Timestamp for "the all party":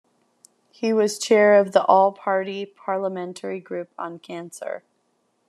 1.73-2.65